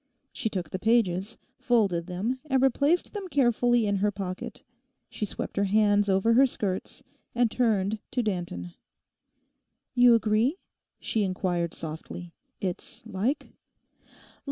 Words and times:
She 0.33 0.49
took 0.49 0.71
the 0.71 0.79
pages, 0.79 1.37
folded 1.59 2.07
them 2.07 2.39
and 2.45 2.59
replaced 2.63 3.13
them 3.13 3.27
carefully 3.27 3.85
in 3.85 3.97
her 3.97 4.09
pocket. 4.09 4.63
She 5.11 5.25
swept 5.27 5.57
her 5.57 5.65
hands 5.65 6.09
over 6.09 6.33
her 6.33 6.47
skirts, 6.47 7.03
and 7.35 7.51
turned 7.51 7.99
to 8.09 8.23
Danton. 8.23 8.73
'You 9.93 10.15
agree,' 10.15 10.57
she 10.99 11.23
inquired 11.23 11.75
softly, 11.75 12.33
'it's 12.59 13.03
like? 13.05 13.53